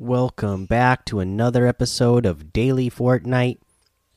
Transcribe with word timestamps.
Welcome 0.00 0.66
back 0.66 1.04
to 1.06 1.18
another 1.18 1.66
episode 1.66 2.24
of 2.24 2.52
Daily 2.52 2.88
Fortnite, 2.88 3.58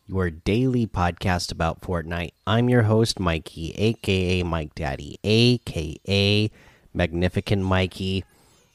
your 0.08 0.30
daily 0.30 0.86
podcast 0.86 1.52
about 1.52 1.82
Fortnite. 1.82 2.34
I'm 2.46 2.70
your 2.70 2.84
host, 2.84 3.20
Mikey, 3.20 3.72
aka 3.72 4.44
Mike 4.44 4.76
Daddy, 4.76 5.18
aka 5.24 6.52
Magnificent 6.94 7.64
Mikey. 7.64 8.24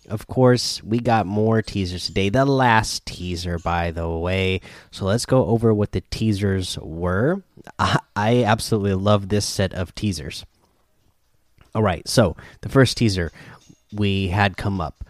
Of 0.09 0.27
course, 0.27 0.83
we 0.83 0.99
got 0.99 1.27
more 1.27 1.63
teasers 1.63 2.07
today. 2.07 2.29
The 2.29 2.45
last 2.45 3.07
teaser, 3.07 3.61
by 3.61 3.93
the 3.93 4.09
way. 4.09 4.61
So 4.91 5.05
let's 5.05 5.27
go 5.27 5.47
over 5.47 5.73
what 5.73 5.93
the 5.93 6.03
teasers 6.11 6.77
were. 6.79 7.41
I 7.79 8.43
absolutely 8.43 8.95
love 8.95 9.29
this 9.29 9.47
set 9.47 9.73
of 9.75 9.95
teasers. 9.95 10.45
All 11.73 11.85
right, 11.85 12.09
so 12.09 12.37
the 12.63 12.69
first 12.69 12.97
teaser 12.97 13.31
we 13.93 14.27
had 14.27 14.57
come 14.57 14.81
up 14.81 15.05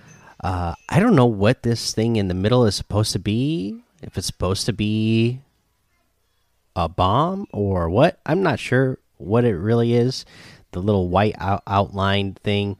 uh, 0.46 0.76
I 0.88 1.00
don't 1.00 1.16
know 1.16 1.26
what 1.26 1.64
this 1.64 1.92
thing 1.92 2.14
in 2.14 2.28
the 2.28 2.34
middle 2.34 2.66
is 2.66 2.76
supposed 2.76 3.10
to 3.14 3.18
be. 3.18 3.82
If 4.00 4.16
it's 4.16 4.28
supposed 4.28 4.64
to 4.66 4.72
be 4.72 5.40
a 6.76 6.88
bomb 6.88 7.48
or 7.52 7.90
what, 7.90 8.20
I'm 8.24 8.44
not 8.44 8.60
sure 8.60 8.98
what 9.16 9.44
it 9.44 9.56
really 9.56 9.94
is. 9.94 10.24
The 10.70 10.78
little 10.78 11.08
white 11.08 11.34
out 11.38 11.64
outlined 11.66 12.38
thing, 12.44 12.76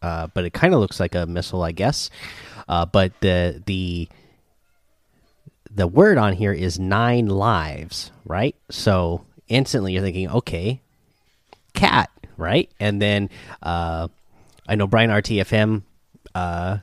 uh, 0.00 0.28
but 0.28 0.46
it 0.46 0.54
kind 0.54 0.72
of 0.72 0.80
looks 0.80 0.98
like 0.98 1.14
a 1.14 1.26
missile, 1.26 1.62
I 1.62 1.72
guess. 1.72 2.08
Uh, 2.66 2.86
but 2.86 3.12
the 3.20 3.62
the 3.66 4.08
the 5.70 5.86
word 5.86 6.16
on 6.16 6.32
here 6.32 6.54
is 6.54 6.78
nine 6.78 7.26
lives, 7.26 8.10
right? 8.24 8.56
So 8.70 9.26
instantly 9.48 9.92
you're 9.92 10.02
thinking, 10.02 10.30
okay, 10.30 10.80
cat, 11.74 12.08
right? 12.38 12.70
And 12.80 13.02
then 13.02 13.28
uh, 13.62 14.08
I 14.66 14.76
know 14.76 14.86
Brian 14.86 15.10
RTFM 15.10 15.82
uh, 16.34 16.78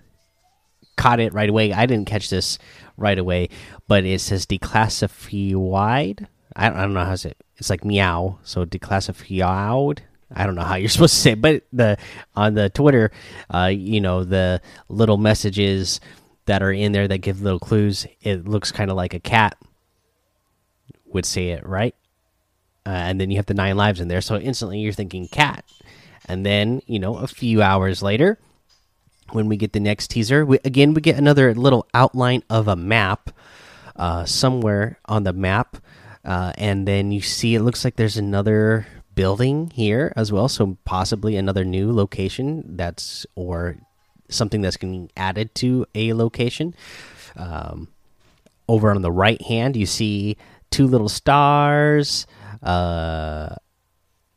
caught 0.95 1.19
it 1.19 1.33
right 1.33 1.49
away. 1.49 1.73
I 1.73 1.85
didn't 1.85 2.07
catch 2.07 2.29
this 2.29 2.57
right 2.97 3.17
away, 3.17 3.49
but 3.88 4.05
it 4.05 4.21
says 4.21 4.45
declassified. 4.45 6.27
I 6.55 6.69
don't, 6.69 6.77
I 6.77 6.81
don't 6.81 6.93
know 6.93 7.03
how 7.03 7.13
it. 7.13 7.38
It's 7.57 7.69
like 7.69 7.85
meow, 7.85 8.39
so 8.43 8.66
declassified. 8.66 9.99
I 10.33 10.45
don't 10.45 10.55
know 10.55 10.63
how 10.63 10.75
you're 10.75 10.89
supposed 10.89 11.16
to 11.16 11.19
say, 11.19 11.31
it, 11.31 11.41
but 11.41 11.63
the 11.71 11.97
on 12.35 12.55
the 12.55 12.69
Twitter, 12.69 13.11
uh, 13.53 13.71
you 13.73 14.01
know, 14.01 14.23
the 14.23 14.61
little 14.89 15.17
messages 15.17 15.99
that 16.45 16.61
are 16.61 16.71
in 16.71 16.91
there 16.91 17.07
that 17.07 17.19
give 17.19 17.41
little 17.41 17.59
clues. 17.59 18.05
It 18.21 18.47
looks 18.47 18.71
kind 18.71 18.89
of 18.89 18.97
like 18.97 19.13
a 19.13 19.19
cat 19.19 19.57
would 21.05 21.25
say 21.25 21.49
it, 21.49 21.66
right? 21.66 21.95
Uh, 22.85 22.89
and 22.89 23.19
then 23.19 23.31
you 23.31 23.38
have 23.38 23.47
the 23.47 23.53
nine 23.53 23.77
lives 23.77 23.99
in 23.99 24.07
there, 24.07 24.21
so 24.21 24.38
instantly 24.38 24.79
you're 24.79 24.93
thinking 24.93 25.27
cat. 25.27 25.66
And 26.27 26.45
then 26.45 26.81
you 26.85 26.99
know, 26.99 27.17
a 27.17 27.27
few 27.27 27.61
hours 27.61 28.01
later, 28.01 28.39
when 29.31 29.47
we 29.47 29.57
get 29.57 29.73
the 29.73 29.79
next 29.79 30.09
teaser. 30.09 30.45
We, 30.45 30.59
again, 30.63 30.93
we 30.93 31.01
get 31.01 31.17
another 31.17 31.53
little 31.53 31.87
outline 31.93 32.43
of 32.49 32.67
a 32.67 32.75
map 32.75 33.31
uh, 33.95 34.25
somewhere 34.25 34.99
on 35.05 35.23
the 35.23 35.33
map, 35.33 35.77
uh, 36.23 36.53
and 36.57 36.87
then 36.87 37.11
you 37.11 37.21
see 37.21 37.55
it 37.55 37.61
looks 37.61 37.83
like 37.85 37.95
there's 37.95 38.17
another 38.17 38.87
building 39.15 39.71
here 39.73 40.11
as 40.15 40.31
well. 40.31 40.49
So 40.49 40.77
possibly 40.85 41.37
another 41.37 41.63
new 41.63 41.91
location 41.91 42.75
that's 42.75 43.25
or 43.35 43.77
something 44.29 44.61
that's 44.61 44.77
getting 44.77 45.09
added 45.15 45.55
to 45.55 45.85
a 45.95 46.13
location. 46.13 46.75
Um, 47.35 47.88
over 48.67 48.91
on 48.91 49.01
the 49.01 49.11
right 49.11 49.41
hand, 49.41 49.75
you 49.75 49.85
see 49.85 50.38
two 50.71 50.88
little 50.88 51.09
stars, 51.09 52.25
uh, 52.63 53.55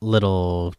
little 0.01 0.75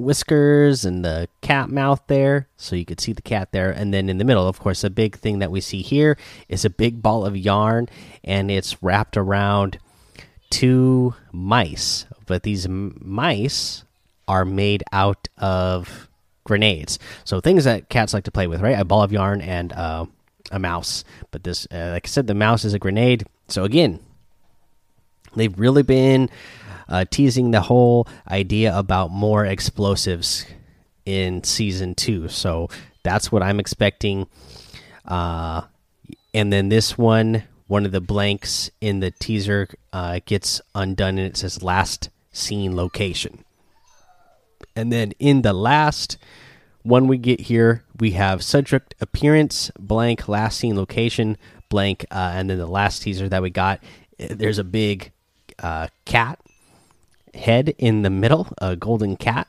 whiskers 0.00 0.84
and 0.84 1.04
the 1.04 1.28
cat 1.40 1.68
mouth 1.70 2.02
there 2.06 2.48
so 2.56 2.76
you 2.76 2.84
could 2.84 3.00
see 3.00 3.12
the 3.12 3.22
cat 3.22 3.52
there. 3.52 3.70
And 3.70 3.92
then 3.92 4.08
in 4.08 4.18
the 4.18 4.24
middle 4.24 4.46
of 4.46 4.58
course 4.58 4.84
a 4.84 4.90
big 4.90 5.16
thing 5.16 5.38
that 5.38 5.50
we 5.50 5.60
see 5.60 5.82
here 5.82 6.16
is 6.48 6.64
a 6.64 6.70
big 6.70 7.02
ball 7.02 7.24
of 7.24 7.36
yarn 7.36 7.88
and 8.24 8.50
it's 8.50 8.82
wrapped 8.82 9.16
around 9.16 9.78
two 10.50 11.14
mice. 11.32 12.06
But 12.26 12.42
these 12.42 12.68
mice 12.68 13.84
are 14.28 14.44
made 14.44 14.82
out 14.92 15.28
of 15.38 16.08
grenades. 16.44 16.98
So 17.24 17.40
things 17.40 17.64
that 17.64 17.88
cats 17.88 18.14
like 18.14 18.24
to 18.24 18.30
play 18.30 18.46
with 18.46 18.60
right? 18.60 18.78
A 18.78 18.84
ball 18.84 19.02
of 19.02 19.12
yarn 19.12 19.40
and 19.40 19.72
uh, 19.72 20.06
a 20.50 20.58
mouse. 20.58 21.04
But 21.30 21.44
this 21.44 21.66
uh, 21.70 21.90
like 21.92 22.06
i 22.06 22.08
said 22.08 22.26
the 22.26 22.34
mouse 22.34 22.64
is 22.64 22.74
a 22.74 22.78
grenade. 22.78 23.24
So 23.48 23.64
again 23.64 24.00
they've 25.36 25.58
really 25.58 25.82
been 25.82 26.28
uh, 26.90 27.04
teasing 27.10 27.52
the 27.52 27.62
whole 27.62 28.06
idea 28.28 28.76
about 28.76 29.10
more 29.10 29.46
explosives 29.46 30.44
in 31.06 31.42
season 31.44 31.94
two. 31.94 32.28
So 32.28 32.68
that's 33.02 33.32
what 33.32 33.42
I'm 33.42 33.60
expecting. 33.60 34.26
Uh, 35.06 35.62
and 36.34 36.52
then 36.52 36.68
this 36.68 36.98
one, 36.98 37.44
one 37.68 37.86
of 37.86 37.92
the 37.92 38.00
blanks 38.00 38.70
in 38.80 39.00
the 39.00 39.12
teaser 39.12 39.68
uh, 39.92 40.20
gets 40.26 40.60
undone 40.74 41.18
and 41.18 41.26
it 41.26 41.36
says 41.36 41.62
last 41.62 42.10
seen 42.32 42.76
location. 42.76 43.44
And 44.76 44.92
then 44.92 45.12
in 45.18 45.42
the 45.42 45.52
last 45.52 46.18
one 46.82 47.06
we 47.06 47.18
get 47.18 47.42
here, 47.42 47.84
we 47.98 48.12
have 48.12 48.42
subject 48.42 48.94
appearance 49.00 49.70
blank, 49.78 50.28
last 50.28 50.58
seen 50.58 50.76
location 50.76 51.36
blank, 51.68 52.04
uh, 52.10 52.32
and 52.34 52.50
then 52.50 52.58
the 52.58 52.66
last 52.66 53.02
teaser 53.02 53.28
that 53.28 53.42
we 53.42 53.50
got, 53.50 53.80
there's 54.18 54.58
a 54.58 54.64
big 54.64 55.12
uh, 55.58 55.88
cat 56.04 56.38
head 57.34 57.74
in 57.78 58.02
the 58.02 58.10
middle, 58.10 58.48
a 58.58 58.76
golden 58.76 59.16
cat. 59.16 59.48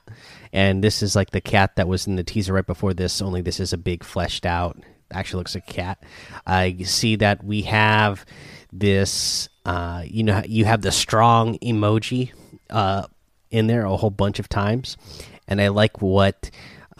And 0.53 0.83
this 0.83 1.01
is 1.01 1.15
like 1.15 1.31
the 1.31 1.41
cat 1.41 1.75
that 1.75 1.87
was 1.87 2.07
in 2.07 2.15
the 2.15 2.23
teaser 2.23 2.53
right 2.53 2.65
before 2.65 2.93
this, 2.93 3.21
only 3.21 3.41
this 3.41 3.59
is 3.59 3.73
a 3.73 3.77
big 3.77 4.03
fleshed 4.03 4.45
out, 4.45 4.77
actually 5.11 5.39
looks 5.39 5.55
like 5.55 5.69
a 5.69 5.73
cat. 5.73 6.03
I 6.45 6.77
uh, 6.81 6.85
see 6.85 7.15
that 7.17 7.43
we 7.43 7.63
have 7.63 8.25
this, 8.71 9.49
uh, 9.65 10.03
you 10.05 10.23
know, 10.23 10.41
you 10.45 10.65
have 10.65 10.81
the 10.81 10.91
strong 10.91 11.57
emoji 11.59 12.31
uh, 12.69 13.07
in 13.49 13.67
there 13.67 13.85
a 13.85 13.95
whole 13.95 14.09
bunch 14.09 14.39
of 14.39 14.49
times. 14.49 14.97
And 15.47 15.61
I 15.61 15.69
like 15.69 16.01
what 16.01 16.49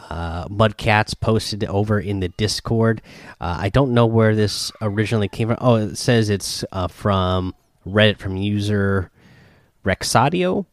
uh, 0.10 0.48
Mudcats 0.48 1.18
posted 1.20 1.64
over 1.66 2.00
in 2.00 2.20
the 2.22 2.30
Discord. 2.30 3.02
Uh, 3.40 3.58
I 3.60 3.70
don't 3.70 3.94
know 3.94 4.06
where 4.06 4.36
this 4.36 4.72
originally 4.82 5.28
came 5.28 5.50
from. 5.50 5.58
Oh, 5.62 5.76
it 5.76 5.98
says 5.98 6.30
it's 6.30 6.66
uh, 6.72 6.88
from 6.88 7.54
Reddit 7.86 8.18
from 8.18 8.38
user 8.38 9.12
Rexadio 9.86 10.66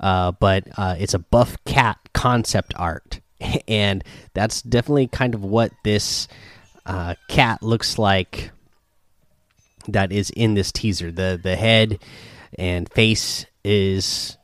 uh, 0.00 0.32
but 0.32 0.66
uh, 0.76 0.96
it's 0.98 1.14
a 1.14 1.18
buff 1.18 1.56
cat 1.64 1.98
concept 2.12 2.74
art, 2.76 3.20
and 3.68 4.04
that's 4.34 4.62
definitely 4.62 5.06
kind 5.06 5.34
of 5.34 5.44
what 5.44 5.72
this 5.84 6.28
uh, 6.86 7.14
cat 7.28 7.62
looks 7.62 7.98
like. 7.98 8.50
That 9.88 10.12
is 10.12 10.30
in 10.30 10.54
this 10.54 10.70
teaser. 10.70 11.10
the 11.10 11.40
The 11.42 11.56
head 11.56 11.98
and 12.56 12.88
face 12.92 13.46
is 13.64 14.36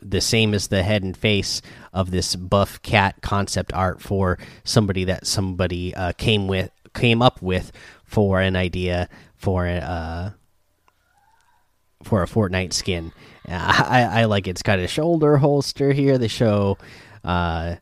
the 0.00 0.20
same 0.20 0.54
as 0.54 0.68
the 0.68 0.82
head 0.82 1.02
and 1.02 1.16
face 1.16 1.60
of 1.92 2.10
this 2.10 2.36
buff 2.36 2.80
cat 2.82 3.16
concept 3.22 3.72
art 3.72 4.00
for 4.00 4.38
somebody 4.64 5.04
that 5.04 5.26
somebody 5.26 5.94
uh, 5.94 6.12
came 6.12 6.46
with 6.46 6.70
came 6.94 7.20
up 7.20 7.42
with 7.42 7.72
for 8.04 8.40
an 8.40 8.56
idea 8.56 9.08
for 9.36 9.66
uh 9.66 10.30
for 12.02 12.22
a 12.22 12.26
Fortnite 12.26 12.72
skin 12.72 13.12
I, 13.52 14.22
I 14.22 14.24
like 14.24 14.48
its 14.48 14.62
kind 14.62 14.80
of 14.80 14.90
shoulder 14.90 15.36
holster 15.36 15.92
here. 15.92 16.18
They 16.18 16.28
show 16.28 16.78
uh, 17.24 17.76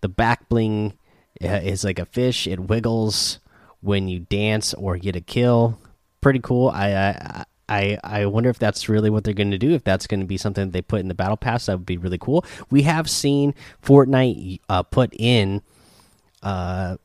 the 0.00 0.08
back 0.08 0.48
bling 0.48 0.94
uh, 1.42 1.60
is 1.62 1.84
like 1.84 1.98
a 1.98 2.06
fish. 2.06 2.46
It 2.46 2.60
wiggles 2.60 3.40
when 3.80 4.08
you 4.08 4.20
dance 4.20 4.74
or 4.74 4.96
get 4.96 5.16
a 5.16 5.20
kill. 5.20 5.78
Pretty 6.20 6.40
cool. 6.40 6.68
I 6.68 6.92
I 6.94 7.44
I, 7.68 7.98
I 8.04 8.26
wonder 8.26 8.48
if 8.48 8.58
that's 8.58 8.88
really 8.88 9.10
what 9.10 9.24
they're 9.24 9.34
going 9.34 9.50
to 9.50 9.58
do. 9.58 9.74
If 9.74 9.84
that's 9.84 10.06
going 10.06 10.20
to 10.20 10.26
be 10.26 10.36
something 10.36 10.70
they 10.70 10.82
put 10.82 11.00
in 11.00 11.08
the 11.08 11.14
battle 11.14 11.36
pass, 11.36 11.66
that 11.66 11.78
would 11.78 11.86
be 11.86 11.96
really 11.96 12.18
cool. 12.18 12.44
We 12.70 12.82
have 12.82 13.10
seen 13.10 13.54
Fortnite 13.82 14.60
uh, 14.68 14.82
put 14.84 15.12
in. 15.14 15.62
Uh, 16.42 16.96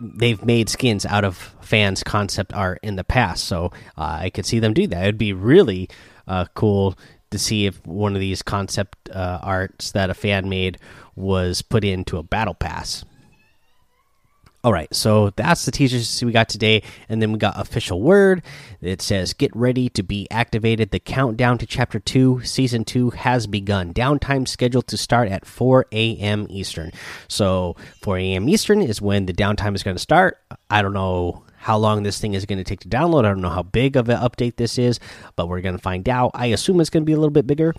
they've 0.00 0.44
made 0.44 0.68
skins 0.68 1.06
out 1.06 1.24
of 1.24 1.54
fans' 1.60 2.02
concept 2.02 2.52
art 2.52 2.80
in 2.82 2.96
the 2.96 3.04
past, 3.04 3.44
so 3.44 3.66
uh, 3.96 4.18
I 4.22 4.30
could 4.30 4.46
see 4.46 4.58
them 4.58 4.74
do 4.74 4.86
that. 4.88 5.02
It'd 5.02 5.18
be 5.18 5.32
really 5.32 5.88
uh, 6.30 6.44
cool 6.54 6.96
to 7.30 7.38
see 7.38 7.66
if 7.66 7.84
one 7.86 8.14
of 8.14 8.20
these 8.20 8.40
concept 8.40 9.10
uh, 9.10 9.40
arts 9.42 9.92
that 9.92 10.10
a 10.10 10.14
fan 10.14 10.48
made 10.48 10.78
was 11.16 11.60
put 11.60 11.84
into 11.84 12.16
a 12.16 12.22
battle 12.22 12.54
pass. 12.54 13.04
All 14.62 14.74
right, 14.74 14.94
so 14.94 15.30
that's 15.36 15.64
the 15.64 15.70
teasers 15.70 16.22
we 16.22 16.32
got 16.32 16.50
today, 16.50 16.82
and 17.08 17.22
then 17.22 17.32
we 17.32 17.38
got 17.38 17.58
official 17.58 18.02
word. 18.02 18.42
It 18.82 19.00
says, 19.00 19.32
"Get 19.32 19.56
ready 19.56 19.88
to 19.90 20.02
be 20.02 20.30
activated. 20.30 20.90
The 20.90 21.00
countdown 21.00 21.56
to 21.58 21.66
Chapter 21.66 21.98
Two, 21.98 22.42
Season 22.44 22.84
Two 22.84 23.08
has 23.08 23.46
begun. 23.46 23.94
Downtime 23.94 24.46
scheduled 24.46 24.86
to 24.88 24.98
start 24.98 25.30
at 25.30 25.46
4 25.46 25.86
a.m. 25.92 26.46
Eastern. 26.50 26.92
So 27.26 27.74
4 28.02 28.18
a.m. 28.18 28.50
Eastern 28.50 28.82
is 28.82 29.00
when 29.00 29.24
the 29.24 29.32
downtime 29.32 29.74
is 29.74 29.82
going 29.82 29.96
to 29.96 30.02
start. 30.02 30.36
I 30.68 30.82
don't 30.82 30.92
know 30.92 31.42
how 31.56 31.78
long 31.78 32.02
this 32.02 32.20
thing 32.20 32.34
is 32.34 32.44
going 32.44 32.58
to 32.58 32.64
take 32.64 32.80
to 32.80 32.88
download. 32.88 33.24
I 33.24 33.28
don't 33.28 33.40
know 33.40 33.48
how 33.48 33.62
big 33.62 33.96
of 33.96 34.10
an 34.10 34.18
update 34.18 34.56
this 34.56 34.78
is, 34.78 35.00
but 35.36 35.48
we're 35.48 35.62
going 35.62 35.76
to 35.76 35.82
find 35.82 36.06
out. 36.06 36.32
I 36.34 36.46
assume 36.46 36.80
it's 36.80 36.90
going 36.90 37.02
to 37.02 37.06
be 37.06 37.12
a 37.14 37.18
little 37.18 37.30
bit 37.30 37.46
bigger. 37.46 37.74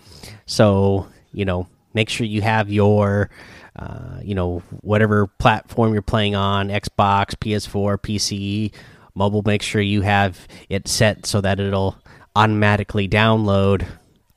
So, 0.46 1.06
you 1.32 1.44
know, 1.44 1.68
make 1.94 2.08
sure 2.08 2.26
you 2.26 2.42
have 2.42 2.70
your 2.70 3.30
uh, 3.76 4.18
you 4.22 4.34
know 4.34 4.62
whatever 4.80 5.26
platform 5.26 5.92
you're 5.92 6.02
playing 6.02 6.34
on 6.34 6.68
xbox 6.68 7.34
ps4 7.36 7.98
pc 7.98 8.72
mobile 9.14 9.42
make 9.44 9.62
sure 9.62 9.80
you 9.80 10.02
have 10.02 10.46
it 10.68 10.88
set 10.88 11.26
so 11.26 11.40
that 11.40 11.58
it'll 11.58 11.96
automatically 12.34 13.08
download 13.08 13.86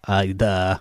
uh, 0.07 0.23
the 0.23 0.79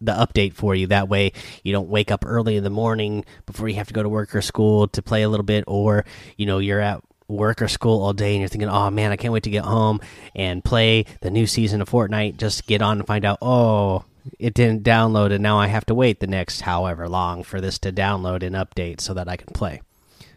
the 0.00 0.12
update 0.12 0.52
for 0.52 0.74
you. 0.74 0.88
That 0.88 1.08
way 1.08 1.32
you 1.62 1.72
don't 1.72 1.88
wake 1.88 2.10
up 2.10 2.24
early 2.26 2.56
in 2.56 2.64
the 2.64 2.70
morning 2.70 3.24
before 3.46 3.68
you 3.68 3.76
have 3.76 3.88
to 3.88 3.94
go 3.94 4.02
to 4.02 4.08
work 4.08 4.34
or 4.34 4.42
school 4.42 4.88
to 4.88 5.02
play 5.02 5.22
a 5.22 5.28
little 5.28 5.44
bit 5.44 5.64
or 5.66 6.04
you 6.36 6.46
know 6.46 6.58
you're 6.58 6.80
at 6.80 7.02
work 7.28 7.60
or 7.60 7.68
school 7.68 8.02
all 8.04 8.12
day 8.12 8.32
and 8.32 8.40
you're 8.40 8.48
thinking 8.48 8.68
oh 8.68 8.88
man 8.88 9.10
i 9.10 9.16
can't 9.16 9.32
wait 9.34 9.42
to 9.42 9.50
get 9.50 9.64
home 9.64 10.00
and 10.36 10.62
play 10.62 11.04
the 11.22 11.30
new 11.30 11.46
season 11.46 11.80
of 11.80 11.90
fortnite. 11.90 12.36
Just 12.36 12.66
get 12.66 12.82
on 12.82 12.98
and 12.98 13.06
find 13.06 13.24
out 13.24 13.38
oh 13.42 14.04
it 14.38 14.54
didn't 14.54 14.82
download 14.82 15.32
and 15.32 15.42
now 15.42 15.58
I 15.58 15.68
have 15.68 15.86
to 15.86 15.94
wait 15.94 16.20
the 16.20 16.26
next 16.26 16.62
however 16.62 17.08
long 17.08 17.42
for 17.42 17.60
this 17.60 17.78
to 17.80 17.92
download 17.92 18.42
and 18.42 18.54
update 18.54 19.00
so 19.00 19.14
that 19.14 19.28
I 19.28 19.36
can 19.36 19.52
play. 19.52 19.80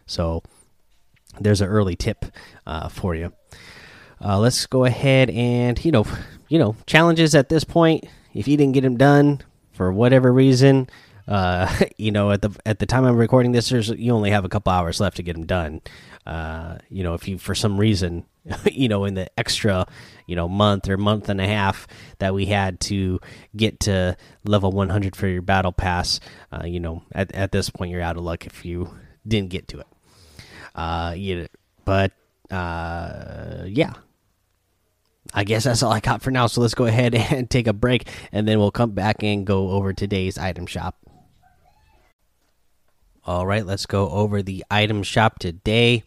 So 0.06 0.42
there's 1.38 1.60
an 1.60 1.68
early 1.68 1.96
tip 1.96 2.26
uh, 2.66 2.88
for 2.88 3.14
you. 3.14 3.32
Uh, 4.22 4.38
let's 4.38 4.66
go 4.66 4.84
ahead 4.84 5.30
and 5.30 5.82
you 5.84 5.92
know, 5.92 6.06
you 6.48 6.58
know, 6.58 6.76
challenges 6.86 7.34
at 7.34 7.48
this 7.48 7.64
point. 7.64 8.04
If 8.34 8.46
you 8.46 8.56
didn't 8.56 8.74
get 8.74 8.82
them 8.82 8.96
done 8.96 9.40
for 9.72 9.92
whatever 9.92 10.32
reason, 10.32 10.88
uh, 11.30 11.72
you 11.96 12.10
know, 12.10 12.32
at 12.32 12.42
the 12.42 12.50
at 12.66 12.80
the 12.80 12.86
time 12.86 13.04
I'm 13.04 13.16
recording 13.16 13.52
this, 13.52 13.70
there's 13.70 13.88
you 13.88 14.12
only 14.12 14.30
have 14.30 14.44
a 14.44 14.48
couple 14.48 14.72
hours 14.72 15.00
left 15.00 15.16
to 15.16 15.22
get 15.22 15.34
them 15.34 15.46
done. 15.46 15.80
Uh, 16.26 16.78
you 16.90 17.02
know, 17.02 17.14
if 17.14 17.26
you 17.26 17.38
for 17.38 17.54
some 17.54 17.78
reason, 17.78 18.26
you 18.70 18.88
know, 18.88 19.04
in 19.04 19.14
the 19.14 19.30
extra, 19.38 19.86
you 20.26 20.36
know, 20.36 20.48
month 20.48 20.88
or 20.88 20.96
month 20.96 21.28
and 21.28 21.40
a 21.40 21.46
half 21.46 21.86
that 22.18 22.34
we 22.34 22.46
had 22.46 22.80
to 22.80 23.20
get 23.56 23.80
to 23.80 24.16
level 24.44 24.72
100 24.72 25.16
for 25.16 25.28
your 25.28 25.42
battle 25.42 25.72
pass, 25.72 26.20
uh, 26.52 26.64
you 26.66 26.80
know, 26.80 27.02
at 27.12 27.32
at 27.32 27.52
this 27.52 27.70
point 27.70 27.90
you're 27.90 28.02
out 28.02 28.16
of 28.16 28.24
luck 28.24 28.44
if 28.44 28.64
you 28.64 28.92
didn't 29.26 29.50
get 29.50 29.68
to 29.68 29.78
it. 29.78 29.86
Uh, 30.74 31.14
you, 31.16 31.46
but 31.84 32.12
uh, 32.50 33.64
yeah. 33.66 33.94
I 35.32 35.44
guess 35.44 35.62
that's 35.62 35.84
all 35.84 35.92
I 35.92 36.00
got 36.00 36.22
for 36.22 36.32
now. 36.32 36.48
So 36.48 36.60
let's 36.60 36.74
go 36.74 36.86
ahead 36.86 37.14
and 37.32 37.48
take 37.48 37.68
a 37.68 37.72
break, 37.72 38.08
and 38.32 38.48
then 38.48 38.58
we'll 38.58 38.72
come 38.72 38.90
back 38.90 39.22
and 39.22 39.46
go 39.46 39.70
over 39.70 39.92
today's 39.92 40.36
item 40.36 40.66
shop. 40.66 40.96
All 43.24 43.46
right, 43.46 43.66
let's 43.66 43.86
go 43.86 44.08
over 44.10 44.42
the 44.42 44.64
item 44.70 45.02
shop 45.02 45.38
today 45.38 46.04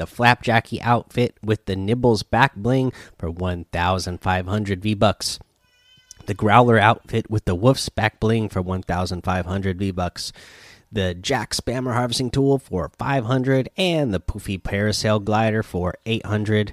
the 0.00 0.06
Flapjackie 0.06 0.80
outfit 0.80 1.36
with 1.42 1.66
the 1.66 1.76
Nibbles 1.76 2.22
back 2.22 2.56
bling 2.56 2.90
for 3.18 3.30
1,500 3.30 4.82
V 4.82 4.94
bucks. 4.94 5.38
The 6.24 6.32
Growler 6.32 6.78
outfit 6.78 7.30
with 7.30 7.44
the 7.44 7.54
Wolf's 7.54 7.90
back 7.90 8.18
bling 8.18 8.48
for 8.48 8.62
1,500 8.62 9.78
V 9.78 9.90
bucks. 9.90 10.32
The 10.90 11.12
Jack 11.12 11.52
Spammer 11.52 11.92
harvesting 11.92 12.30
tool 12.30 12.58
for 12.58 12.90
500 12.98 13.68
and 13.76 14.14
the 14.14 14.20
Poofy 14.20 14.58
Parasail 14.58 15.22
glider 15.22 15.62
for 15.62 15.96
800. 16.06 16.72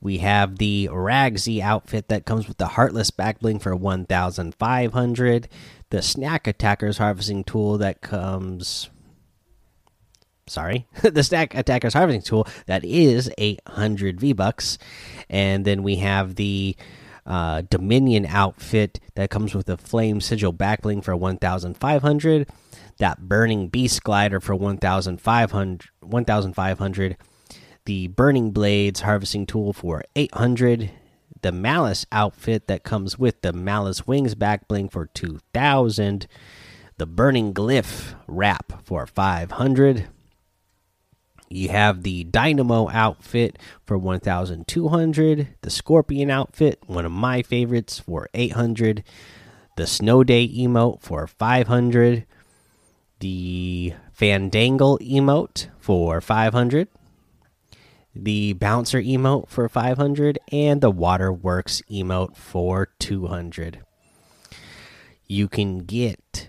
We 0.00 0.18
have 0.18 0.58
the 0.58 0.88
Ragsy 0.92 1.60
outfit 1.60 2.06
that 2.08 2.26
comes 2.26 2.46
with 2.46 2.58
the 2.58 2.68
Heartless 2.68 3.10
back 3.10 3.40
bling 3.40 3.58
for 3.58 3.74
1,500. 3.74 5.48
The 5.90 6.02
Snack 6.02 6.46
Attackers 6.46 6.98
harvesting 6.98 7.42
tool 7.42 7.76
that 7.78 8.02
comes 8.02 8.88
sorry, 10.46 10.86
the 11.02 11.22
Stack 11.22 11.54
Attacker's 11.54 11.94
Harvesting 11.94 12.22
Tool 12.22 12.46
that 12.66 12.84
is 12.84 13.30
800 13.38 14.20
V 14.20 14.32
bucks, 14.32 14.78
and 15.28 15.64
then 15.64 15.82
we 15.82 15.96
have 15.96 16.36
the 16.36 16.76
uh, 17.26 17.62
Dominion 17.68 18.26
outfit 18.26 19.00
that 19.16 19.30
comes 19.30 19.54
with 19.54 19.68
a 19.68 19.76
Flame 19.76 20.20
Sigil 20.20 20.52
backbling 20.52 21.02
for 21.02 21.16
1,500. 21.16 22.48
That 22.98 23.28
Burning 23.28 23.68
Beast 23.68 24.02
glider 24.04 24.40
for 24.40 24.54
1,500. 24.54 25.88
1,500. 26.00 27.16
The 27.84 28.08
Burning 28.08 28.52
Blades 28.52 29.00
harvesting 29.00 29.46
tool 29.46 29.72
for 29.72 30.04
800. 30.14 30.90
The 31.42 31.52
Malice 31.52 32.06
outfit 32.10 32.68
that 32.68 32.84
comes 32.84 33.18
with 33.18 33.42
the 33.42 33.52
Malice 33.52 34.06
Wings 34.06 34.34
backbling 34.34 34.90
for 34.90 35.06
2,000. 35.06 36.26
The 36.96 37.06
Burning 37.06 37.52
Glyph 37.52 38.14
wrap 38.26 38.84
for 38.84 39.06
500 39.06 40.08
you 41.48 41.68
have 41.68 42.02
the 42.02 42.24
Dynamo 42.24 42.88
outfit 42.90 43.58
for 43.84 43.96
1200, 43.96 45.48
the 45.60 45.70
Scorpion 45.70 46.30
outfit, 46.30 46.82
one 46.86 47.06
of 47.06 47.12
my 47.12 47.42
favorites 47.42 47.98
for 47.98 48.28
800, 48.34 49.04
the 49.76 49.86
Snow 49.86 50.24
Day 50.24 50.48
emote 50.48 51.02
for 51.02 51.26
500, 51.26 52.26
the 53.20 53.94
Fandangle 54.18 54.98
emote 55.00 55.68
for 55.78 56.20
500, 56.20 56.88
the 58.14 58.54
Bouncer 58.54 59.00
emote 59.00 59.48
for 59.48 59.68
500, 59.68 60.38
and 60.50 60.80
the 60.80 60.90
Waterworks 60.90 61.82
emote 61.90 62.36
for 62.36 62.88
200. 62.98 63.80
You 65.26 65.48
can 65.48 65.80
get 65.80 66.48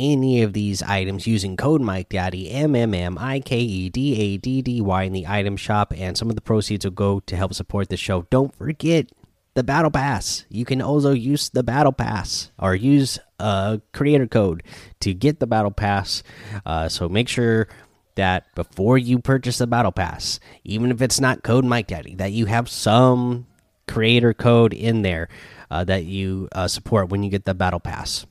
any 0.00 0.42
of 0.42 0.54
these 0.54 0.82
items 0.82 1.26
using 1.26 1.56
code 1.56 1.82
Mike 1.82 2.08
Daddy 2.08 2.50
M 2.50 2.74
M 2.74 2.94
M 2.94 3.18
I 3.18 3.40
K 3.40 3.58
E 3.58 3.88
D 3.90 4.18
A 4.18 4.36
D 4.38 4.62
D 4.62 4.80
Y 4.80 5.02
in 5.02 5.12
the 5.12 5.26
item 5.26 5.56
shop, 5.56 5.92
and 5.96 6.16
some 6.16 6.30
of 6.30 6.34
the 6.34 6.40
proceeds 6.40 6.84
will 6.84 6.92
go 6.92 7.20
to 7.20 7.36
help 7.36 7.54
support 7.54 7.88
the 7.90 7.96
show. 7.96 8.26
Don't 8.30 8.54
forget 8.54 9.10
the 9.54 9.62
battle 9.62 9.90
pass. 9.90 10.46
You 10.48 10.64
can 10.64 10.80
also 10.80 11.12
use 11.12 11.50
the 11.50 11.62
battle 11.62 11.92
pass 11.92 12.50
or 12.58 12.74
use 12.74 13.18
a 13.38 13.80
creator 13.92 14.26
code 14.26 14.62
to 15.00 15.12
get 15.12 15.40
the 15.40 15.46
battle 15.46 15.70
pass. 15.70 16.22
Uh, 16.64 16.88
so 16.88 17.08
make 17.08 17.28
sure 17.28 17.68
that 18.14 18.54
before 18.54 18.98
you 18.98 19.18
purchase 19.18 19.58
the 19.58 19.66
battle 19.66 19.92
pass, 19.92 20.40
even 20.64 20.90
if 20.90 21.02
it's 21.02 21.20
not 21.20 21.42
code 21.42 21.64
Mike 21.64 21.88
Daddy, 21.88 22.14
that 22.14 22.32
you 22.32 22.46
have 22.46 22.68
some 22.68 23.46
creator 23.86 24.32
code 24.32 24.72
in 24.72 25.02
there 25.02 25.28
uh, 25.70 25.84
that 25.84 26.04
you 26.04 26.48
uh, 26.52 26.68
support 26.68 27.08
when 27.08 27.22
you 27.22 27.30
get 27.30 27.44
the 27.44 27.54
battle 27.54 27.80
pass. 27.80 28.26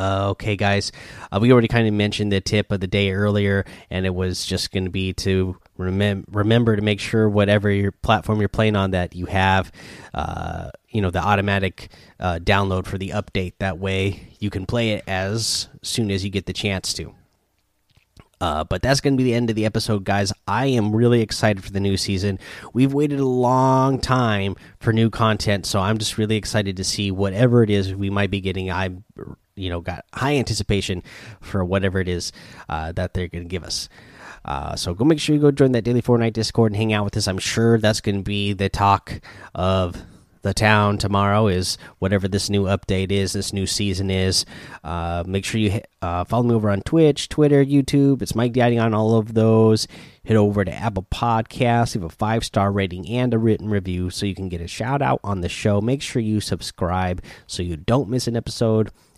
Uh, 0.00 0.30
okay, 0.30 0.56
guys, 0.56 0.92
uh, 1.30 1.38
we 1.38 1.52
already 1.52 1.68
kind 1.68 1.86
of 1.86 1.92
mentioned 1.92 2.32
the 2.32 2.40
tip 2.40 2.72
of 2.72 2.80
the 2.80 2.86
day 2.86 3.10
earlier, 3.10 3.66
and 3.90 4.06
it 4.06 4.14
was 4.14 4.46
just 4.46 4.72
going 4.72 4.84
to 4.84 4.90
be 4.90 5.12
to 5.12 5.58
remem 5.78 6.24
remember 6.30 6.74
to 6.74 6.80
make 6.80 7.00
sure 7.00 7.28
whatever 7.28 7.70
your 7.70 7.92
platform 7.92 8.40
you're 8.40 8.48
playing 8.48 8.76
on 8.76 8.92
that 8.92 9.14
you 9.14 9.26
have, 9.26 9.70
uh, 10.14 10.70
you 10.88 11.02
know, 11.02 11.10
the 11.10 11.22
automatic 11.22 11.90
uh, 12.18 12.38
download 12.42 12.86
for 12.86 12.96
the 12.96 13.10
update. 13.10 13.52
That 13.58 13.78
way, 13.78 14.28
you 14.38 14.48
can 14.48 14.64
play 14.64 14.92
it 14.92 15.04
as 15.06 15.68
soon 15.82 16.10
as 16.10 16.24
you 16.24 16.30
get 16.30 16.46
the 16.46 16.54
chance 16.54 16.94
to. 16.94 17.14
Uh, 18.40 18.64
but 18.64 18.80
that's 18.80 19.02
going 19.02 19.12
to 19.12 19.18
be 19.18 19.24
the 19.24 19.34
end 19.34 19.50
of 19.50 19.56
the 19.56 19.66
episode, 19.66 20.02
guys. 20.04 20.32
I 20.48 20.66
am 20.66 20.96
really 20.96 21.20
excited 21.20 21.62
for 21.62 21.72
the 21.72 21.80
new 21.80 21.98
season. 21.98 22.38
We've 22.72 22.94
waited 22.94 23.20
a 23.20 23.26
long 23.26 24.00
time 24.00 24.56
for 24.78 24.94
new 24.94 25.10
content, 25.10 25.66
so 25.66 25.78
I'm 25.78 25.98
just 25.98 26.16
really 26.16 26.36
excited 26.36 26.78
to 26.78 26.84
see 26.84 27.10
whatever 27.10 27.62
it 27.62 27.68
is 27.68 27.94
we 27.94 28.08
might 28.08 28.30
be 28.30 28.40
getting. 28.40 28.70
I, 28.70 28.92
you 29.60 29.70
know, 29.70 29.80
got 29.80 30.04
high 30.14 30.36
anticipation 30.36 31.02
for 31.40 31.64
whatever 31.64 32.00
it 32.00 32.08
is 32.08 32.32
uh, 32.68 32.92
that 32.92 33.14
they're 33.14 33.28
going 33.28 33.44
to 33.44 33.48
give 33.48 33.64
us. 33.64 33.88
Uh, 34.44 34.74
so 34.74 34.94
go 34.94 35.04
make 35.04 35.20
sure 35.20 35.34
you 35.34 35.40
go 35.40 35.50
join 35.50 35.72
that 35.72 35.82
daily 35.82 36.02
Fortnite 36.02 36.32
Discord 36.32 36.72
and 36.72 36.76
hang 36.76 36.92
out 36.92 37.04
with 37.04 37.16
us. 37.16 37.28
I'm 37.28 37.38
sure 37.38 37.78
that's 37.78 38.00
going 38.00 38.16
to 38.16 38.22
be 38.22 38.52
the 38.52 38.68
talk 38.68 39.20
of 39.54 40.02
the 40.42 40.54
town 40.54 40.96
tomorrow 40.96 41.48
is 41.48 41.76
whatever 41.98 42.26
this 42.26 42.48
new 42.48 42.64
update 42.64 43.12
is, 43.12 43.32
this 43.32 43.52
new 43.52 43.66
season 43.66 44.10
is. 44.10 44.46
Uh, 44.82 45.22
make 45.26 45.44
sure 45.44 45.60
you 45.60 45.70
hit, 45.70 45.90
uh, 46.00 46.24
follow 46.24 46.44
me 46.44 46.54
over 46.54 46.70
on 46.70 46.80
Twitch, 46.82 47.28
Twitter, 47.28 47.64
YouTube. 47.64 48.22
It's 48.22 48.34
Mike 48.34 48.54
Daddy 48.54 48.78
on 48.78 48.94
all 48.94 49.16
of 49.16 49.34
those. 49.34 49.86
Head 50.24 50.36
over 50.36 50.64
to 50.64 50.72
Apple 50.72 51.06
Podcasts, 51.10 51.94
leave 51.94 52.04
a 52.04 52.08
five 52.08 52.44
star 52.44 52.72
rating 52.72 53.08
and 53.08 53.34
a 53.34 53.38
written 53.38 53.68
review 53.68 54.10
so 54.10 54.26
you 54.26 54.34
can 54.34 54.48
get 54.48 54.60
a 54.60 54.66
shout 54.66 55.02
out 55.02 55.20
on 55.22 55.40
the 55.40 55.48
show. 55.48 55.80
Make 55.80 56.02
sure 56.02 56.22
you 56.22 56.40
subscribe 56.40 57.22
so 57.46 57.62
you 57.62 57.76
don't 57.76 58.08
miss 58.08 58.26
an 58.26 58.36
episode. 58.36 58.90